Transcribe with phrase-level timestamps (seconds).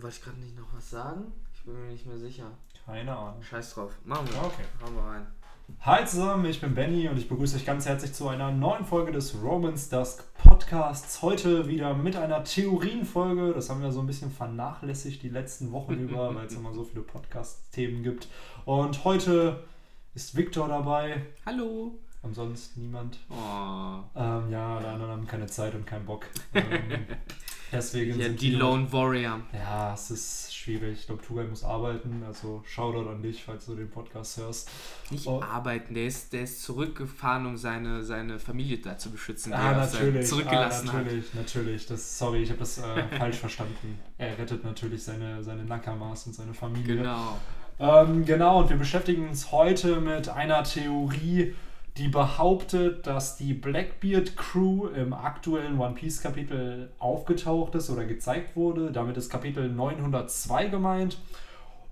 [0.00, 1.32] wollte ich gerade nicht noch was sagen?
[1.54, 2.50] Ich bin mir nicht mehr sicher.
[2.84, 3.42] Keine Ahnung.
[3.42, 3.92] Scheiß drauf.
[4.04, 4.38] Machen wir.
[4.38, 4.64] Okay.
[4.82, 5.26] Hauen wir rein.
[5.80, 9.10] Hi zusammen, ich bin Benny und ich begrüße euch ganz herzlich zu einer neuen Folge
[9.10, 11.22] des Romans Dusk Podcasts.
[11.22, 13.52] Heute wieder mit einer Theorienfolge.
[13.52, 16.84] Das haben wir so ein bisschen vernachlässigt die letzten Wochen über, weil es immer so
[16.84, 18.28] viele Podcast-Themen gibt.
[18.64, 19.64] Und heute
[20.14, 21.26] ist Victor dabei.
[21.44, 21.98] Hallo.
[22.22, 23.18] Und sonst niemand.
[23.28, 23.98] Oh.
[24.14, 26.26] Ähm, ja, alle anderen haben keine Zeit und keinen Bock.
[26.54, 27.06] Ähm,
[27.72, 29.40] deswegen Ja, die Lone Warrior.
[29.52, 31.00] Ja, es ist schwierig.
[31.00, 32.22] Ich glaube, Tugay muss arbeiten.
[32.26, 34.70] Also Shoutout an dich, falls du den Podcast hörst.
[35.10, 35.40] Nicht Oh.
[35.42, 39.72] arbeiten, der ist, der ist zurückgefahren, um seine, seine Familie da zu beschützen, die Ah,
[39.72, 40.28] er auf sein- natürlich.
[40.28, 41.86] zurückgelassen ah, natürlich, natürlich.
[41.86, 43.98] Das, sorry, ich habe das äh, falsch verstanden.
[44.18, 46.56] Er rettet natürlich seine, seine Nakamas und seine hat.
[46.56, 46.96] Familie.
[46.96, 47.38] Genau.
[47.78, 51.54] Ähm, genau, und wir beschäftigen uns heute mit einer Theorie,
[51.98, 58.54] die behauptet, dass die Blackbeard Crew im aktuellen One Piece Kapitel aufgetaucht ist oder gezeigt
[58.54, 58.92] wurde.
[58.92, 61.18] Damit ist Kapitel 902 gemeint.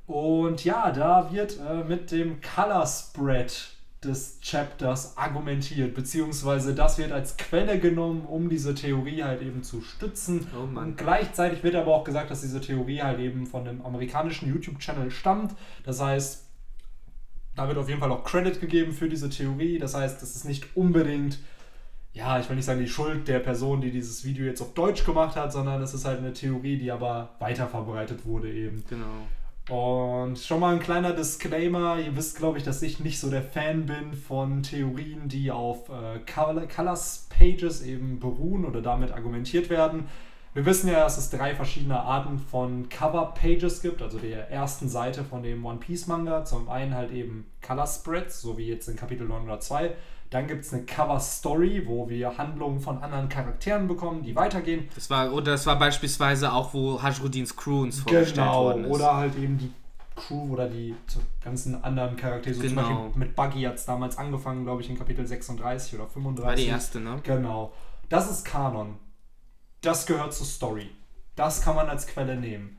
[0.06, 3.70] Und ja, da wird äh, mit dem Color Spread
[4.04, 9.80] des Chapters argumentiert, beziehungsweise das wird als Quelle genommen, um diese Theorie halt eben zu
[9.80, 10.46] stützen.
[10.54, 10.78] Oh.
[10.78, 15.10] Und gleichzeitig wird aber auch gesagt, dass diese Theorie halt eben von einem amerikanischen YouTube-Channel
[15.10, 15.54] stammt.
[15.84, 16.44] Das heißt,
[17.56, 19.78] da wird auf jeden Fall auch Credit gegeben für diese Theorie.
[19.78, 21.38] Das heißt, es ist nicht unbedingt,
[22.12, 25.04] ja, ich will nicht sagen die Schuld der Person, die dieses Video jetzt auf Deutsch
[25.04, 28.84] gemacht hat, sondern es ist halt eine Theorie, die aber weiterverbreitet wurde eben.
[28.88, 29.04] Genau.
[29.70, 31.98] Und schon mal ein kleiner Disclaimer.
[31.98, 35.88] Ihr wisst, glaube ich, dass ich nicht so der Fan bin von Theorien, die auf
[35.88, 40.08] äh, Color- Colors Pages eben beruhen oder damit argumentiert werden.
[40.54, 44.88] Wir wissen ja, dass es drei verschiedene Arten von Cover Pages gibt, also der ersten
[44.88, 46.44] Seite von dem One Piece Manga.
[46.44, 49.94] Zum einen halt eben Color Spreads, so wie jetzt in Kapitel 902.
[50.30, 54.88] Dann gibt es eine Cover Story, wo wir Handlungen von anderen Charakteren bekommen, die weitergehen.
[54.94, 58.90] Das war, oder das war beispielsweise auch, wo Hajrudins Crew uns vorgestellt Genau, worden ist.
[58.92, 59.72] oder halt eben die
[60.14, 60.94] Crew oder die
[61.42, 62.54] ganzen anderen Charaktere.
[62.54, 62.82] So zum Genau.
[63.06, 66.46] Beispiel mit Buggy hat es damals angefangen, glaube ich, in Kapitel 36 oder 35.
[66.46, 67.18] war die erste, ne?
[67.24, 67.72] Genau.
[68.08, 68.94] Das ist Kanon.
[69.84, 70.88] Das gehört zur Story.
[71.36, 72.78] Das kann man als Quelle nehmen.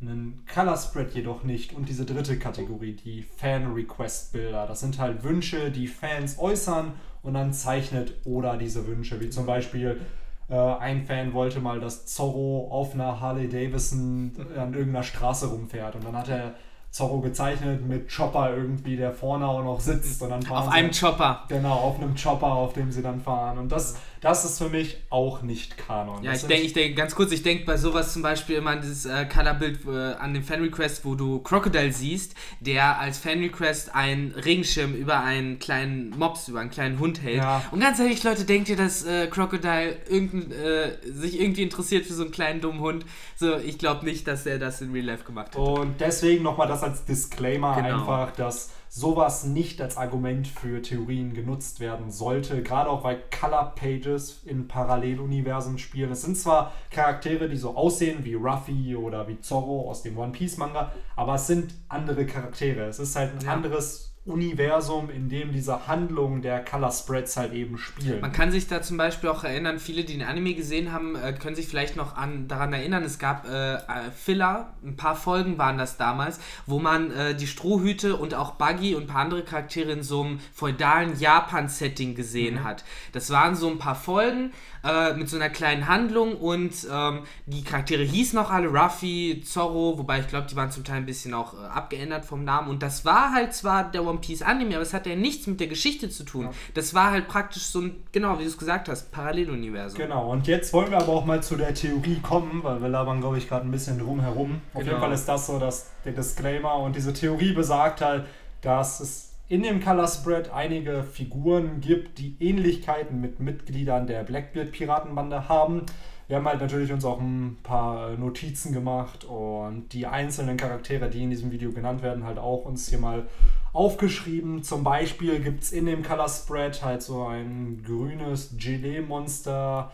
[0.00, 1.74] Einen Color Spread jedoch nicht.
[1.74, 4.66] Und diese dritte Kategorie, die Fan-Request-Bilder.
[4.66, 9.20] Das sind halt Wünsche, die Fans äußern und dann zeichnet Oda diese Wünsche.
[9.20, 10.00] Wie zum Beispiel,
[10.48, 15.96] äh, ein Fan wollte mal, dass Zorro auf einer Harley Davidson an irgendeiner Straße rumfährt.
[15.96, 16.54] Und dann hat er
[16.92, 20.20] Zorro gezeichnet mit Chopper irgendwie, der vorne auch noch sitzt.
[20.22, 21.44] Und dann fahren Auf sie- einem Chopper.
[21.48, 23.56] Genau, auf einem Chopper, auf dem sie dann fahren.
[23.56, 26.22] Und das, das ist für mich auch nicht Kanon.
[26.22, 28.72] Ja, Das ich denke, ich denk, ganz kurz, ich denke bei sowas zum Beispiel immer
[28.72, 33.94] an dieses äh, Colorbild äh, an dem Fan-Request, wo du Crocodile siehst, der als Fan-Request
[33.94, 37.38] einen Regenschirm über einen kleinen Mops, über einen kleinen Hund hält.
[37.38, 37.62] Ja.
[37.70, 42.12] Und ganz ehrlich, Leute, denkt ihr, dass äh, Crocodile irgendein, äh, sich irgendwie interessiert für
[42.12, 43.06] so einen kleinen dummen Hund?
[43.36, 45.56] So, ich glaube nicht, dass er das in Real Life gemacht hat.
[45.56, 48.00] Und deswegen nochmal das als Disclaimer Genau.
[48.00, 52.62] einfach, dass sowas nicht als Argument für Theorien genutzt werden sollte.
[52.62, 56.12] Gerade auch weil Color Pages in Paralleluniversen spielen.
[56.12, 60.32] Es sind zwar Charaktere, die so aussehen wie Ruffy oder wie Zorro aus dem One
[60.32, 62.82] Piece Manga, aber es sind andere Charaktere.
[62.84, 63.52] Es ist halt ein Ja.
[63.54, 68.20] anderes Universum, in dem diese Handlungen der Color Spreads halt eben spielen.
[68.20, 71.32] Man kann sich da zum Beispiel auch erinnern, viele, die den Anime gesehen haben, äh,
[71.32, 73.78] können sich vielleicht noch an, daran erinnern, es gab äh, äh,
[74.14, 78.94] Filler, ein paar Folgen waren das damals, wo man äh, die Strohhüte und auch Buggy
[78.94, 82.84] und ein paar andere Charaktere in so einem feudalen Japan-Setting gesehen hat.
[83.10, 84.52] Das waren so ein paar Folgen
[84.84, 89.98] äh, mit so einer kleinen Handlung und ähm, die Charaktere hießen noch alle Ruffy, Zorro,
[89.98, 92.84] wobei ich glaube, die waren zum Teil ein bisschen auch äh, abgeändert vom Namen und
[92.84, 95.66] das war halt zwar der One Piece Anime, aber es hat ja nichts mit der
[95.68, 96.50] Geschichte zu tun.
[96.74, 99.98] Das war halt praktisch so ein, genau, wie du es gesagt hast, Paralleluniversum.
[99.98, 103.20] Genau, und jetzt wollen wir aber auch mal zu der Theorie kommen, weil wir labern,
[103.20, 104.60] glaube ich, gerade ein bisschen drum herum.
[104.74, 104.92] Auf Genau.
[104.92, 108.24] jeden Fall ist das so dass der Disclaimer und diese Theorie besagt halt,
[108.60, 115.48] dass es in dem Color Spread einige Figuren gibt, die Ähnlichkeiten mit Mitgliedern der Blackbeard-Piratenbande
[115.48, 115.82] haben.
[116.28, 121.22] Wir haben halt natürlich uns auch ein paar Notizen gemacht und die einzelnen Charaktere, die
[121.22, 123.26] in diesem Video genannt werden, halt auch uns hier mal
[123.72, 124.62] aufgeschrieben.
[124.62, 129.92] Zum Beispiel gibt es in dem Color Spread halt so ein grünes Gelee-Monster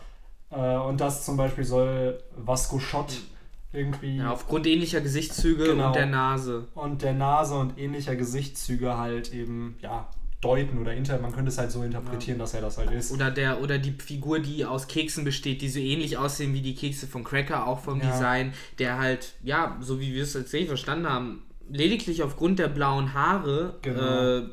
[0.51, 3.21] äh, und das zum Beispiel soll Vasco Schott
[3.71, 5.87] irgendwie Ja, aufgrund ähnlicher Gesichtszüge Genau.
[5.87, 6.67] und der Nase.
[6.75, 10.09] und der Nase und ähnlicher Gesichtszüge halt eben, ja,
[10.41, 13.11] deuten oder inter, man könnte es halt so interpretieren, dass er das halt ist.
[13.11, 16.75] Oder, der, oder die Figur, die aus Keksen besteht, die so ähnlich aussehen wie die
[16.75, 18.09] Kekse von Cracker, auch vom Ja.
[18.09, 23.13] Design, der halt, ja, so wie wir es tatsächlich verstanden haben, lediglich aufgrund der blauen
[23.13, 24.01] Haare Genau.
[24.01, 24.43] äh,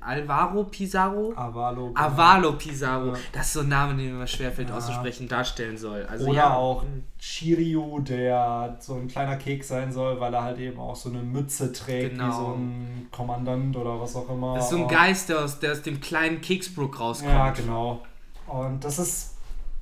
[0.00, 1.32] Alvaro Pizarro?
[1.36, 1.88] Avalo.
[1.88, 2.00] genau.
[2.00, 3.08] Avalo Pizarro.
[3.08, 3.18] Ja.
[3.32, 4.76] Das ist so ein Name, den mir schwerfällt Ja.
[4.78, 6.04] auszusprechen, darstellen soll.
[6.06, 6.54] Also, Oder ja.
[6.54, 6.84] auch
[7.18, 11.22] Shiryu, der so ein kleiner Keks sein soll, weil er halt eben auch so eine
[11.22, 12.32] Mütze trägt, wie Genau.
[12.32, 14.54] so ein Kommandant oder was auch immer.
[14.54, 17.32] Das ist so ein Geist, der aus, der aus dem kleinen Keksbrook rauskommt.
[17.32, 18.02] Ja, genau.
[18.46, 19.34] Und das ist.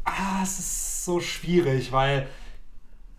[0.04, 2.26] Ah, es ist so schwierig, weil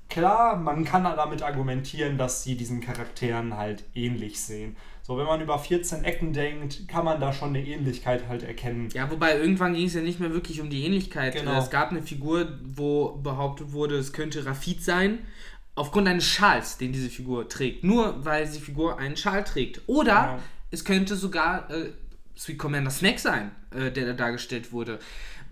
[0.09, 4.75] klar, man kann damit argumentieren, dass sie diesen Charakteren halt ähnlich sehen.
[5.01, 8.89] So, wenn man über 14 Ecken denkt, kann man da schon eine Ähnlichkeit halt erkennen.
[8.93, 11.35] Ja, wobei irgendwann ging es ja nicht mehr wirklich um die Ähnlichkeit.
[11.35, 11.59] Genau.
[11.59, 15.19] Es gab eine Figur, wo behauptet wurde, es könnte Rafid sein,
[15.75, 17.83] aufgrund eines Schals, den diese Figur trägt.
[17.83, 19.81] Nur weil die Figur einen Schal trägt.
[19.87, 20.39] Oder Ja.
[20.71, 21.91] es könnte sogar äh,
[22.35, 24.99] Sweet Commander Snack sein, äh, der da dargestellt wurde.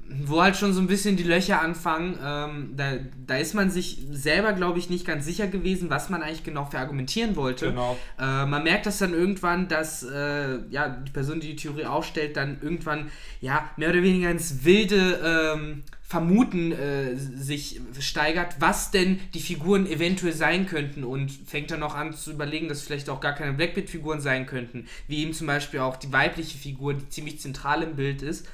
[0.10, 2.18] Wo halt schon so ein bisschen die Löcher anfangen.
[2.24, 2.94] Ähm, da,
[3.26, 6.66] da ist man sich selber, glaube ich, nicht ganz sicher gewesen, was man eigentlich genau
[6.66, 7.70] verargumentieren wollte.
[7.70, 7.98] Genau.
[8.20, 12.38] Äh, man merkt das dann irgendwann, dass äh, ja, die Person, die die Theorie aufstellt,
[12.38, 13.12] dann irgendwann
[13.42, 15.84] ja, mehr oder weniger ins wilde ähm,
[16.14, 21.96] Vermuten äh, sich steigert, was denn die Figuren eventuell sein könnten und fängt dann auch
[21.96, 25.80] an zu überlegen, dass vielleicht auch gar keine Blackbeard-Figuren sein könnten, wie eben zum Beispiel
[25.80, 28.48] auch die weibliche Figur, die ziemlich zentral im Bild ist,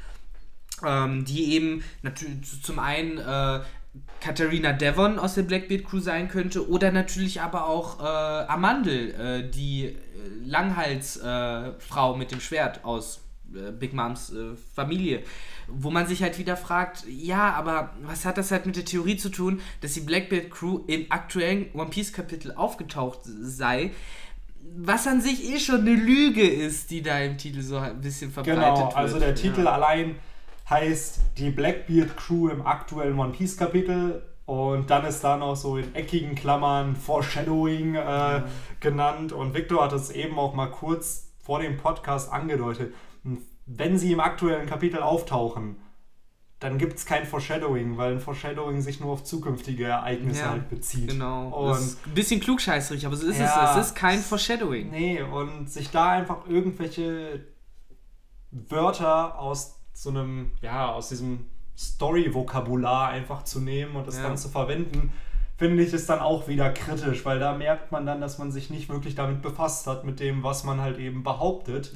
[0.86, 3.60] ähm, die eben natürlich zum einen äh,
[4.22, 8.04] Katharina Devon aus der Blackbeard Crew sein könnte oder natürlich aber auch äh,
[8.48, 9.96] Amandel, äh, die äh,
[10.46, 13.22] Langhalsfrau äh, mit dem Schwert aus
[13.54, 15.24] äh, Big Moms äh, Familie.
[15.68, 19.18] Wo man sich halt wieder fragt, ja, aber was hat das halt mit der Theorie
[19.18, 23.92] zu tun, dass die Blackbeard Crew im aktuellen One Piece Kapitel aufgetaucht sei?
[24.78, 28.31] Was an sich eh schon eine Lüge ist, die da im Titel so ein bisschen
[28.31, 28.96] verbreitet Genau, wird.
[28.96, 29.74] also der Titel Ja.
[29.74, 30.16] allein
[30.69, 35.77] heißt die Blackbeard Crew im aktuellen One Piece Kapitel und dann ist da noch so
[35.77, 38.44] in eckigen Klammern Foreshadowing äh,
[38.80, 42.94] genannt und Victor hat es eben auch mal kurz vor dem Podcast angedeutet.
[43.66, 45.77] Wenn sie im aktuellen Kapitel auftauchen,
[46.60, 50.69] dann gibt es kein Foreshadowing, weil ein Foreshadowing sich nur auf zukünftige Ereignisse Ja, halt
[50.69, 51.10] bezieht.
[51.10, 51.48] Genau.
[51.48, 53.77] Und das ist ein bisschen klugscheißerig, aber so ist Ja, es.
[53.77, 54.89] Es ist kein Foreshadowing.
[54.89, 57.45] Nee, und sich da einfach irgendwelche
[58.51, 61.46] Wörter aus so einem, ja, aus diesem
[61.78, 64.24] Story-Vokabular einfach zu nehmen und das Ja.
[64.24, 65.12] dann zu verwenden,
[65.57, 68.69] finde ich, ist dann auch wieder kritisch, weil da merkt man dann, dass man sich
[68.69, 71.94] nicht wirklich damit befasst hat, mit dem, was man halt eben behauptet.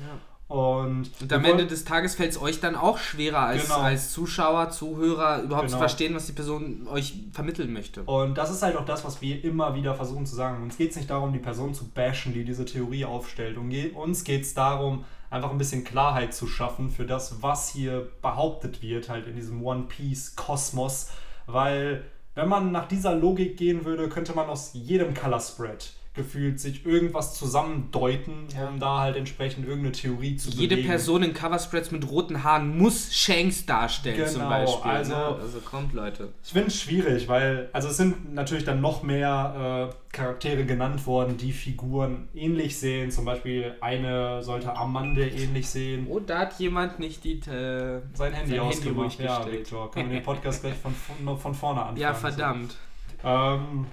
[0.49, 3.79] Und, Und am Ende des Tages fällt es euch dann auch schwerer als, Genau.
[3.79, 5.79] als Zuschauer, Zuhörer überhaupt zu Genau.
[5.79, 8.03] verstehen, was die Person euch vermitteln möchte.
[8.03, 10.61] Und das ist halt auch das, was wir immer wieder versuchen zu sagen.
[10.61, 13.57] Uns geht es nicht darum, die Person zu bashen, die diese Theorie aufstellt.
[13.57, 18.07] Und uns geht es darum, einfach ein bisschen Klarheit zu schaffen für das, was hier
[18.21, 21.09] behauptet wird, halt in diesem One Piece-Kosmos.
[21.47, 26.59] Weil, wenn man nach dieser Logik gehen würde, könnte man aus jedem Color Spread gefühlt
[26.59, 28.67] sich irgendwas zusammendeuten, Ja.
[28.67, 30.87] um da halt entsprechend irgendeine Theorie zu Jede belegen.
[30.89, 34.91] Person in Coverspreads mit roten Haaren muss Shanks darstellen, zum Genau, Beispiel.
[34.91, 35.25] also- ne?
[35.41, 36.29] also kommt, Leute.
[36.43, 41.07] Ich finde es schwierig, weil, also es sind natürlich dann noch mehr äh, Charaktere genannt
[41.07, 43.09] worden, die Figuren ähnlich sehen.
[43.09, 46.05] Zum Beispiel eine sollte Amande ähnlich sehen.
[46.07, 47.39] Oh, da hat jemand nicht die.
[47.39, 49.17] Äh, Sein Handy Sein ausgemacht.
[49.17, 49.51] ruhig ja.
[49.51, 49.89] Victor.
[49.89, 50.93] Können wir den Podcast gleich von,
[51.37, 51.97] von, vorne anfangen.
[51.97, 52.75] ja, verdammt.
[53.23, 53.87] Ähm,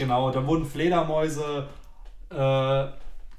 [0.00, 1.68] genau, da wurden Fledermäuse
[2.30, 2.36] äh,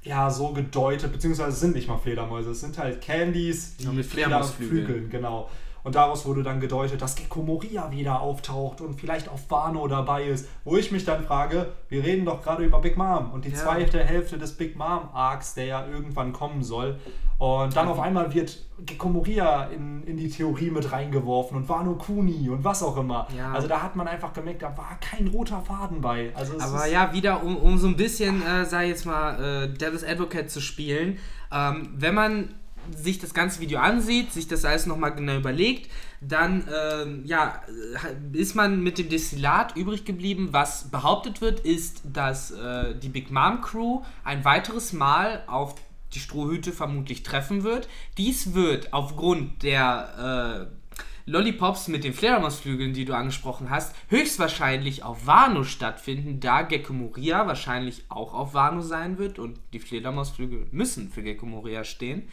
[0.04, 3.92] ja so gedeutet, beziehungsweise es sind nicht mal Fledermäuse, es sind halt Candies, die Ja,
[3.92, 4.86] mit Fledermausflügeln.
[4.86, 5.50] Flügeln, genau.
[5.84, 10.24] Und daraus wurde dann gedeutet, dass Gecko Moria wieder auftaucht und vielleicht auch Wano dabei
[10.24, 10.48] ist.
[10.64, 13.56] Wo ich mich dann frage, wir reden doch gerade über Big Mom und die Ja.
[13.56, 16.98] zweite Hälfte des Big Mom Arcs, der ja irgendwann kommen soll.
[17.38, 21.94] Und dann auf einmal wird Gecko Moria in, in die Theorie mit reingeworfen und Wano
[21.94, 23.26] Kuni und was auch immer.
[23.36, 23.52] Ja.
[23.52, 26.30] Also da hat man einfach gemerkt, da war kein roter Faden bei.
[26.34, 30.04] Also Aber ja, wieder um, um so ein bisschen, äh, ich jetzt mal, äh, Devil's
[30.04, 31.18] Advocate zu spielen.
[31.52, 32.54] Ähm, wenn man
[32.90, 38.38] sich das ganze Video ansieht, sich das alles nochmal genau überlegt, dann ähm, ja, äh,
[38.38, 40.48] ist man mit dem Destillat übrig geblieben.
[40.52, 45.74] Was behauptet wird, ist, dass äh, die Big Mom Crew ein weiteres Mal auf
[46.14, 47.88] die Strohhüte vermutlich treffen wird.
[48.18, 50.82] Dies wird aufgrund der äh,
[51.26, 57.46] Lollipops mit den Fledermausflügeln, die du angesprochen hast, höchstwahrscheinlich auf Wano stattfinden, da Gecko Moria
[57.46, 62.28] wahrscheinlich auch auf Wano sein wird und die Fledermausflügel müssen für Gecko Moria stehen.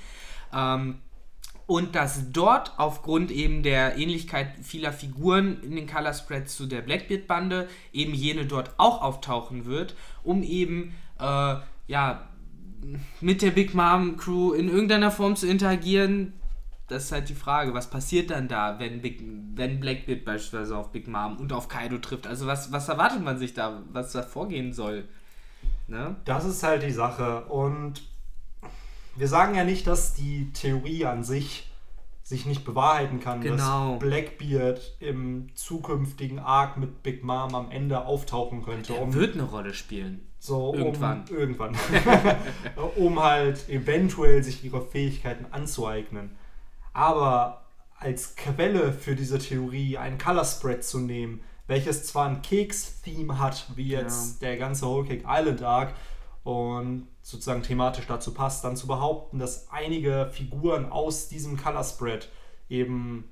[0.54, 1.00] Ähm,
[1.70, 6.82] und dass dort aufgrund eben der Ähnlichkeit vieler Figuren in den Color Spreads zu der
[6.82, 11.56] Blackbeard-Bande eben jene dort auch auftauchen wird, um eben äh,
[11.88, 12.28] ja
[13.22, 16.34] mit der Big Mom Crew in irgendeiner Form zu interagieren.
[16.88, 19.22] Das ist halt die Frage, was passiert dann da, wenn, Big,
[19.54, 22.26] wenn Blackbeard beispielsweise auf Big Mom und auf Kaido trifft?
[22.26, 25.08] Also was, was erwartet man sich da, was da vorgehen soll?
[25.88, 26.16] Ne?
[26.26, 27.46] Das ist halt die Sache.
[27.46, 28.02] Und
[29.20, 31.70] wir sagen ja nicht, dass die Theorie an sich
[32.24, 33.94] sich nicht bewahrheiten kann, Genau.
[33.94, 38.94] dass Blackbeard im zukünftigen Arc mit Big Mom am Ende auftauchen könnte.
[38.96, 40.28] Er um wird eine Rolle spielen.
[40.38, 41.26] so irgendwann.
[41.30, 41.76] Um, irgendwann.
[42.98, 46.36] um halt eventuell sich ihre Fähigkeiten anzueignen.
[46.94, 47.66] Aber
[47.98, 53.66] als Quelle für diese Theorie ein Color Spread zu nehmen, welches zwar ein Keks-Theme hat,
[53.76, 55.94] wie jetzt der ganze Whole Cake Island Arc
[56.44, 62.30] und sozusagen thematisch dazu passt, dann zu behaupten, dass einige Figuren aus diesem Color Spread
[62.70, 63.26] eben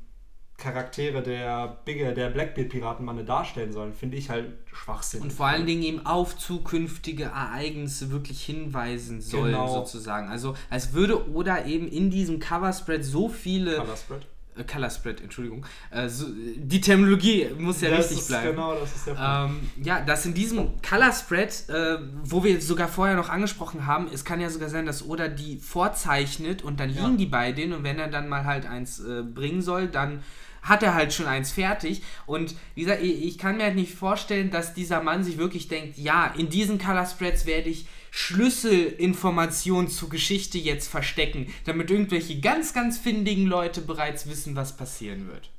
[0.58, 5.22] Charaktere der Bigger, der Blackbeard-Piratenbande darstellen sollen, finde ich halt Schwachsinn.
[5.22, 9.72] Und vor allen Dingen eben auf zukünftige Ereignisse wirklich hinweisen sollen, Genau.
[9.72, 10.30] sozusagen.
[10.30, 13.78] Also als würde Oda eben in diesem Cover-Spread so viele...
[13.78, 14.28] Color Spread.
[14.58, 15.66] Äh, Color Spread, Entschuldigung.
[15.92, 18.52] Äh, so, die Terminologie muss ja das richtig ist bleiben.
[18.52, 19.62] Genau, das ist der Punkt.
[19.78, 24.08] Ähm, ja, dass in diesem Color Spread, äh, wo wir sogar vorher noch angesprochen haben,
[24.14, 27.04] es kann ja sogar sein, dass Oda die vorzeichnet und dann Ja.
[27.06, 30.24] liegen die bei denen und wenn er dann mal halt eins äh, bringen soll, dann
[30.64, 32.02] hat er halt schon eins fertig.
[32.26, 35.70] Und wie gesagt, ich, ich kann mir halt nicht vorstellen, dass dieser Mann sich wirklich
[35.70, 42.40] denkt, ja, in diesen Color Spreads werde ich Schlüsselinformationen zur Geschichte jetzt verstecken, damit irgendwelche
[42.40, 45.50] ganz, ganz findigen Leute bereits wissen, was passieren wird.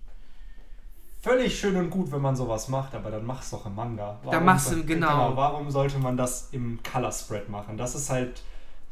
[1.21, 4.19] Völlig schön und gut, wenn man sowas macht, aber dann mach's doch im Manga.
[4.31, 5.37] Da machst du- soll- genau.
[5.37, 7.77] Warum sollte man das im Color Spread machen?
[7.77, 8.43] Das ist halt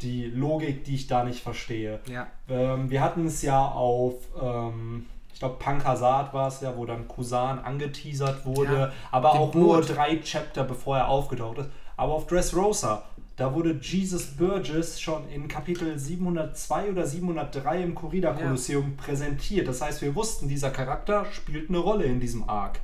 [0.02, 2.00] die Logik, die ich da nicht verstehe.
[2.10, 2.26] Ja.
[2.48, 7.06] Ähm, wir hatten es ja auf, ähm, ich glaube, Pankasat war es ja, wo dann
[7.08, 9.96] Kusan angeteasert wurde, Ja, aber auch nur Boot.
[9.96, 11.70] drei Chapter, bevor er aufgetaucht ist.
[11.96, 13.04] Aber auf Dressrosa,
[13.36, 19.68] da wurde Jesus Burgess schon in Kapitel 702 oder 703 im Corrida Kolosseum präsentiert.
[19.68, 22.80] Das heißt, wir wussten, dieser Charakter spielt eine Rolle in diesem Arc.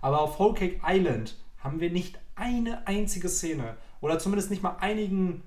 [0.00, 4.76] Aber auf Whole Cake Island haben wir nicht eine einzige Szene oder zumindest nicht mal
[4.80, 5.42] einigen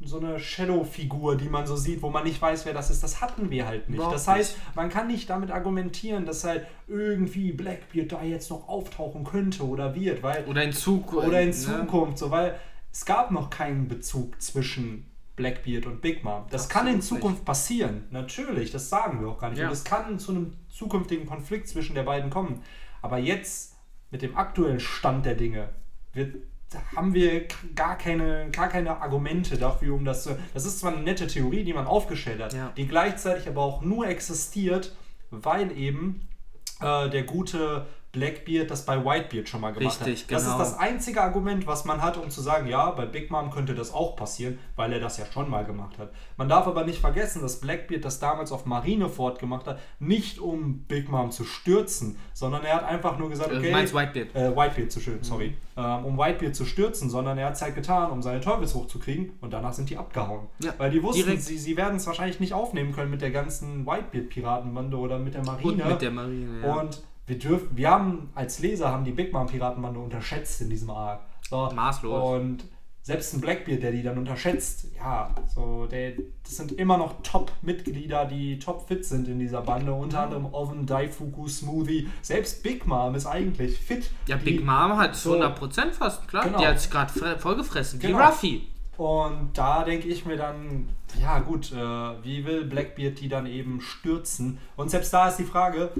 [0.00, 3.02] so eine Shadow-Figur, die man so sieht, wo man nicht weiß, wer das ist.
[3.02, 3.96] Das hatten wir halt nicht.
[3.96, 8.68] Überhaupt Das heißt, man kann nicht damit argumentieren, dass halt irgendwie Blackbeard da jetzt noch
[8.68, 11.26] auftauchen könnte oder wird, weil Oder in Zukunft.
[11.26, 11.54] oder in ne?
[11.54, 12.56] Zukunft, so weil
[12.96, 15.04] es gab noch keinen Bezug zwischen
[15.36, 16.46] Blackbeard und Big Mom.
[16.48, 19.58] Das kann in Absolut Zukunft passieren, natürlich, das sagen wir auch gar nicht.
[19.58, 19.66] Ja.
[19.66, 22.62] Und es kann zu einem zukünftigen Konflikt zwischen der beiden kommen.
[23.02, 23.76] Aber jetzt,
[24.10, 25.68] mit dem aktuellen Stand der Dinge,
[26.14, 26.36] wird,
[26.96, 30.38] haben wir gar keine, gar keine Argumente dafür, um das zu.
[30.54, 32.72] Das ist zwar eine nette Theorie, die man aufgestellt hat, Ja.
[32.78, 34.96] die gleichzeitig aber auch nur existiert,
[35.30, 36.26] weil eben
[36.80, 40.30] äh, der gute Blackbeard das bei Whitebeard schon mal gemacht Richtig, hat.
[40.32, 40.54] Das genau.
[40.54, 43.74] ist das einzige Argument, was man hat, um zu sagen, ja, bei Big Mom könnte
[43.74, 46.12] das auch passieren, weil er das ja schon mal gemacht hat.
[46.38, 50.78] Man darf aber nicht vergessen, dass Blackbeard das damals auf Marineford gemacht hat, nicht um
[50.88, 54.34] Big Mom zu stürzen, sondern er hat einfach nur gesagt, Äh, okay, meinst Whitebeard.
[54.34, 55.48] äh, Whitebeard zu schön, sorry.
[55.76, 55.82] Mhm.
[55.84, 58.98] Ähm, um Whitebeard zu stürzen, sondern er hat es halt getan, um seine Teufelsfrucht zu
[58.98, 60.46] kriegen und danach sind die abgehauen.
[60.60, 61.42] Ja, Weil die wussten, direkt.
[61.42, 65.44] sie, sie werden es wahrscheinlich nicht aufnehmen können mit der ganzen Whitebeard-Piratenbande oder mit der
[65.44, 65.82] Marine.
[65.84, 66.74] Und mit der Marine, ja.
[66.74, 70.90] Und wir dürfen, wir haben als Leser haben die Big Mom Piratenbande unterschätzt in diesem
[70.90, 71.20] Arc.
[71.48, 71.68] So.
[71.74, 72.40] Maßlos.
[72.40, 72.64] Und
[73.02, 78.24] selbst ein Blackbeard, der die dann unterschätzt, ja, so, der, das sind immer noch Top-Mitglieder,
[78.24, 79.92] die top fit sind in dieser Bande.
[79.92, 82.08] Unter anderem Oven, Daifuku, Smoothie.
[82.22, 84.10] Selbst Big Mom ist eigentlich fit.
[84.26, 86.44] ja, Die- Big Mom hat so- 100% fast, klar.
[86.46, 86.58] Genau.
[86.58, 88.02] Die hat sich gerade vollgefressen.
[88.02, 88.26] Wie Genau.
[88.26, 88.66] Ruffy.
[88.96, 90.88] Und da denke ich mir dann,
[91.20, 94.58] ja gut, äh, wie will Blackbeard die dann eben stürzen?
[94.76, 95.90] Und selbst da ist die Frage,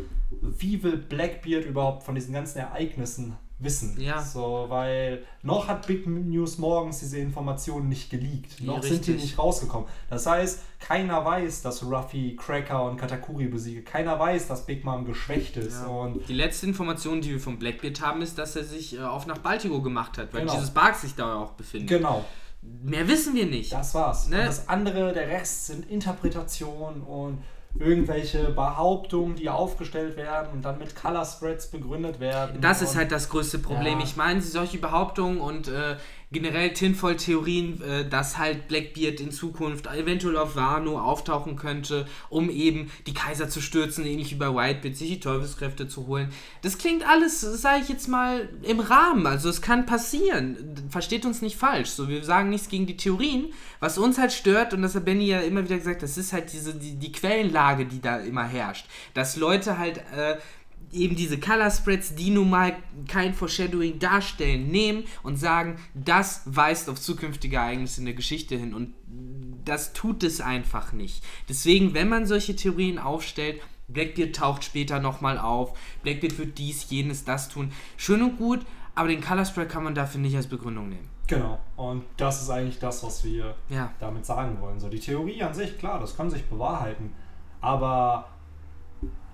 [0.40, 3.98] wie will Blackbeard überhaupt von diesen ganzen Ereignissen wissen?
[4.00, 4.20] Ja.
[4.22, 8.60] So, weil noch hat Big News morgens diese Informationen nicht geleakt.
[8.60, 9.30] Ja, noch sind die richtig.
[9.30, 9.86] nicht rausgekommen.
[10.10, 13.82] Das heißt, keiner weiß, dass Ruffy Cracker und Katakuri besiege.
[13.82, 15.80] Keiner weiß, dass Big Mom geschwächt ist.
[15.82, 15.86] Ja.
[15.86, 19.26] Und Die letzte Information, die wir von Blackbeard haben, ist, dass er sich äh, auf
[19.26, 20.54] nach Baltigo gemacht hat, weil Genau.
[20.54, 21.88] dieses Bark sich da auch befindet.
[21.88, 22.24] genau.
[22.82, 23.73] Mehr wissen wir nicht.
[23.73, 24.28] Das war's.
[24.28, 24.44] Ne?
[24.44, 27.38] Das andere, der Rest sind Interpretationen und
[27.78, 32.61] irgendwelche Behauptungen, die aufgestellt werden und dann mit Color Spreads begründet werden.
[32.61, 33.99] Das ist halt das größte Problem.
[33.99, 34.04] Ja.
[34.04, 35.96] Ich meine, solche Behauptungen und äh,
[36.33, 42.90] generell Tinfoil-Theorien, äh, dass halt Blackbeard in Zukunft eventuell auf Wano auftauchen könnte, um eben
[43.06, 46.30] die Kaiser zu stürzen, ähnlich wie bei Whitebeard, sich die Teufelskräfte zu holen.
[46.62, 49.26] Das klingt alles, sage ich jetzt mal, im Rahmen.
[49.26, 50.87] Also es kann passieren.
[50.90, 51.90] Versteht uns nicht falsch.
[51.90, 53.52] So, wir sagen nichts gegen die Theorien.
[53.78, 56.52] Was uns halt stört, und das hat Benny ja immer wieder gesagt, das ist halt
[56.52, 58.87] diese, die, die Quellenlage, die da immer herrscht.
[59.14, 60.37] Dass Leute halt äh,
[60.92, 62.76] eben diese Color Spreads, die nun mal
[63.09, 68.73] kein Foreshadowing darstellen, nehmen und sagen, das weist auf zukünftige Ereignisse in der Geschichte hin
[68.73, 68.95] und
[69.64, 71.25] das tut es einfach nicht.
[71.49, 77.25] Deswegen, wenn man solche Theorien aufstellt, Blackbeard taucht später nochmal auf, Blackbeard wird dies, jenes,
[77.25, 78.61] das tun, schön und gut,
[78.95, 81.09] aber den Color Spread kann man dafür nicht als Begründung nehmen.
[81.26, 81.59] Genau.
[81.76, 83.92] Und das ist eigentlich das, was wir Ja.
[83.99, 84.78] damit sagen wollen.
[84.78, 87.12] So die Theorie an sich, klar, das kann sich bewahrheiten,
[87.61, 88.28] aber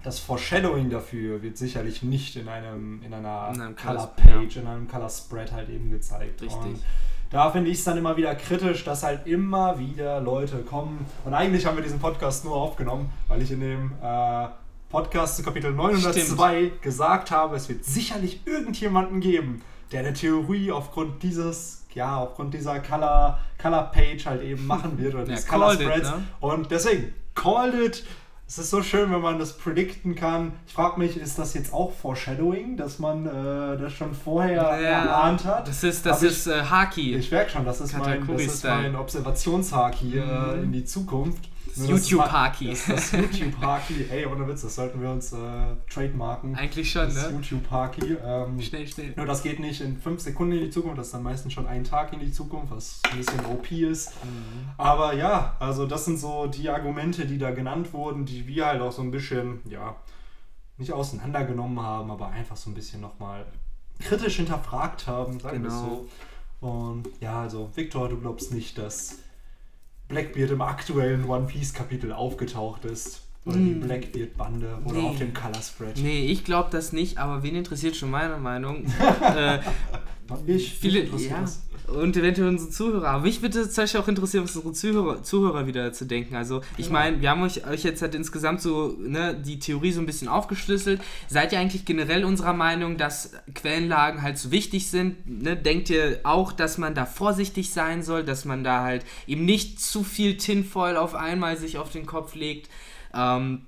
[0.04, 4.66] das Foreshadowing dafür wird sicherlich nicht in einem in einer In einem Color Page, in
[4.66, 6.42] einem Color Spread halt eben gezeigt.
[6.42, 6.58] Richtig.
[6.60, 6.82] Und
[7.30, 11.06] da finde ich es dann immer wieder kritisch, dass halt immer wieder Leute kommen.
[11.24, 14.48] Und eigentlich haben wir diesen Podcast nur aufgenommen, weil ich in dem äh,
[14.90, 21.22] Podcast zu Kapitel 902 gesagt habe, es wird sicherlich irgendjemanden geben, der eine Theorie aufgrund
[21.22, 25.68] dieses, ja, aufgrund dieser Color, Color Page halt eben machen wird oder Ja, des Color
[25.76, 26.10] called it, Spreads.
[26.10, 26.22] ne?
[26.40, 28.04] Und deswegen, called it.
[28.52, 30.52] Es ist so schön, wenn man das predikten kann.
[30.66, 35.46] Ich frage mich, ist das jetzt auch Foreshadowing, dass man äh, das schon vorher erahnt
[35.46, 35.66] hat?
[35.66, 37.14] Das ist, das Aber ist äh, Haki.
[37.14, 41.48] Ich merke schon, das ist mein, das ist mein Observationshaki äh, in die Zukunft.
[41.76, 42.68] Das YouTube-Haki.
[42.70, 44.06] Das, das YouTube-Haki.
[44.10, 45.36] Ey, ohne Witz, das sollten wir uns äh,
[45.90, 46.54] trademarken.
[46.54, 47.36] Eigentlich schon, Das ne?
[47.36, 48.16] YouTube-Haki.
[48.24, 49.14] Ähm, Schnell, schnell.
[49.16, 51.66] nur das geht nicht in fünf Sekunden in die Zukunft, das ist dann meistens schon
[51.66, 54.12] ein Tag in die Zukunft, was ein bisschen OP ist.
[54.24, 54.68] Mhm.
[54.76, 58.80] Aber ja, also das sind so die Argumente, die da genannt wurden, die wir halt
[58.82, 59.96] auch so ein bisschen, ja,
[60.78, 63.46] nicht auseinandergenommen haben, aber einfach so ein bisschen nochmal
[64.00, 66.06] kritisch hinterfragt haben, sagen wir Genau.
[66.60, 66.66] so.
[66.66, 69.16] Und ja, also Victor, du glaubst nicht, dass
[70.12, 73.22] Blackbeard im aktuellen One Piece Kapitel aufgetaucht ist.
[73.44, 73.80] Oder die Mm.
[73.80, 75.06] Blackbeard-Bande oder Nee.
[75.08, 75.96] auf dem Color Spread.
[75.98, 78.84] Nee, ich glaube das nicht, aber wen interessiert schon meine Meinung?
[79.36, 79.58] äh,
[80.46, 81.40] Ich, viele, ja.
[81.40, 81.62] das.
[81.88, 83.08] Und eventuell unsere Zuhörer.
[83.08, 86.36] Aber mich würde zum Beispiel auch interessieren, was unsere Zuhörer, Zuhörer wieder zu denken.
[86.36, 86.98] Also, ich Genau.
[86.98, 90.28] meine, wir haben euch, euch jetzt halt insgesamt so ne, die Theorie so ein bisschen
[90.28, 91.00] aufgeschlüsselt.
[91.28, 95.42] Seid ihr eigentlich generell unserer Meinung, dass Quellenlagen halt so wichtig sind?
[95.42, 95.56] Ne?
[95.56, 99.80] Denkt ihr auch, dass man da vorsichtig sein soll, dass man da halt eben nicht
[99.80, 102.70] zu viel Tinfoil auf einmal sich auf den Kopf legt?
[103.14, 103.62] Ähm,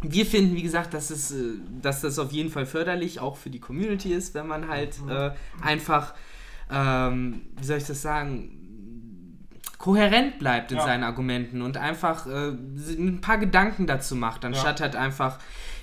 [0.00, 3.50] wir finden, wie gesagt, dass, es, äh, dass das auf jeden Fall förderlich auch für
[3.50, 6.14] die Community ist, wenn man halt äh, einfach,
[6.70, 8.54] ähm, wie soll ich das sagen,
[9.78, 10.84] kohärent bleibt in Ja.
[10.84, 15.38] seinen Argumenten und einfach äh, ein paar Gedanken dazu macht, anstatt halt einfach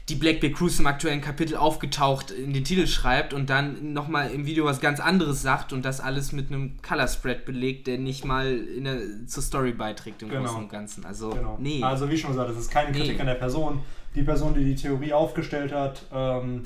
[0.10, 4.46] die Blackbeard Cruise im aktuellen Kapitel aufgetaucht in den Titel schreibt und dann nochmal im
[4.46, 8.24] Video was ganz anderes sagt und das alles mit einem Color Spread belegt, der nicht
[8.24, 10.44] mal in der, zur Story beiträgt im Genau.
[10.44, 11.06] Großen und Ganzen.
[11.06, 11.58] Also, Genau.
[11.60, 11.82] nee.
[11.82, 13.00] Also wie schon gesagt, das ist keine Nee.
[13.00, 13.80] Kritik an der Person.
[14.14, 16.62] Die Person, die die Theorie aufgestellt hat, ähm,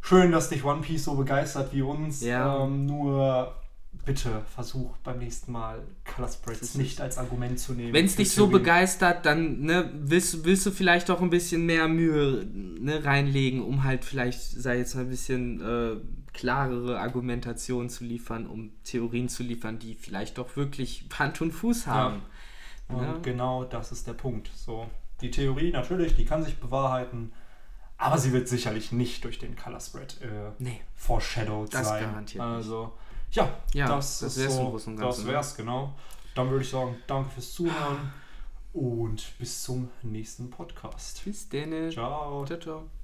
[0.00, 2.22] schön, dass dich One Piece so begeistert wie uns.
[2.22, 2.64] Ja.
[2.64, 3.54] Ähm, nur
[4.04, 7.92] bitte versuch beim nächsten Mal Color Spreads nicht als Argument zu nehmen.
[7.92, 11.88] Wenn es dich so begeistert, dann ne, willst, willst du vielleicht auch ein bisschen mehr
[11.88, 15.96] Mühe ne, reinlegen, um halt vielleicht, sei jetzt mal ein bisschen äh,
[16.32, 21.86] klarere Argumentationen zu liefern, um Theorien zu liefern, die vielleicht doch wirklich Hand und Fuß
[21.86, 22.22] haben.
[22.88, 23.18] Und Ja.
[23.22, 24.50] genau das ist der Punkt.
[24.54, 24.88] So,
[25.20, 27.32] die Theorie natürlich, die kann sich bewahrheiten,
[28.00, 30.80] aber sie wird sicherlich nicht durch den Color Spread äh, Nee.
[30.96, 32.02] foreshadowed Das sein.
[32.04, 32.92] garantiert also,
[33.30, 35.26] ja, Ja, das, das ist wär's im so, und Das ne?
[35.26, 35.94] wär's, genau.
[36.34, 38.12] Dann würde ich sagen, danke fürs Zuhören
[38.72, 41.22] und bis zum nächsten Podcast.
[41.24, 41.90] Bis dann.
[41.90, 42.44] Ciao.
[42.46, 42.99] Ciao, ciao.